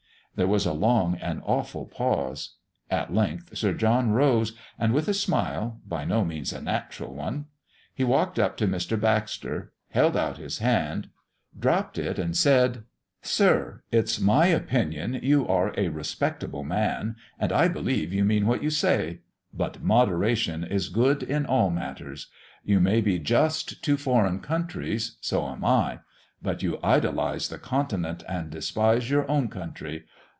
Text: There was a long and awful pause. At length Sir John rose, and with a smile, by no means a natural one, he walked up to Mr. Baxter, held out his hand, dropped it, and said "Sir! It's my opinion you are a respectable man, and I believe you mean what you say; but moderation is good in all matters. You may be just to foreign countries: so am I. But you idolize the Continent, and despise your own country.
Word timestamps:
There 0.33 0.47
was 0.47 0.65
a 0.65 0.71
long 0.71 1.15
and 1.15 1.41
awful 1.45 1.85
pause. 1.85 2.55
At 2.89 3.13
length 3.13 3.55
Sir 3.57 3.73
John 3.73 4.11
rose, 4.11 4.53
and 4.79 4.93
with 4.93 5.09
a 5.09 5.13
smile, 5.13 5.81
by 5.85 6.05
no 6.05 6.23
means 6.23 6.53
a 6.53 6.61
natural 6.61 7.13
one, 7.13 7.47
he 7.93 8.05
walked 8.05 8.39
up 8.39 8.55
to 8.57 8.67
Mr. 8.67 8.97
Baxter, 8.99 9.73
held 9.89 10.15
out 10.15 10.37
his 10.37 10.59
hand, 10.59 11.09
dropped 11.59 11.97
it, 11.97 12.17
and 12.17 12.35
said 12.35 12.83
"Sir! 13.21 13.83
It's 13.91 14.21
my 14.21 14.47
opinion 14.47 15.19
you 15.21 15.45
are 15.49 15.73
a 15.77 15.89
respectable 15.89 16.63
man, 16.63 17.17
and 17.37 17.51
I 17.51 17.67
believe 17.67 18.13
you 18.13 18.23
mean 18.23 18.47
what 18.47 18.63
you 18.63 18.69
say; 18.69 19.19
but 19.53 19.83
moderation 19.83 20.63
is 20.63 20.87
good 20.87 21.23
in 21.23 21.45
all 21.45 21.69
matters. 21.69 22.27
You 22.63 22.79
may 22.79 23.01
be 23.01 23.19
just 23.19 23.83
to 23.83 23.97
foreign 23.97 24.39
countries: 24.39 25.17
so 25.19 25.45
am 25.49 25.65
I. 25.65 25.99
But 26.41 26.63
you 26.63 26.79
idolize 26.81 27.49
the 27.49 27.59
Continent, 27.59 28.23
and 28.29 28.49
despise 28.49 29.09
your 29.11 29.29
own 29.29 29.47
country. 29.49 30.05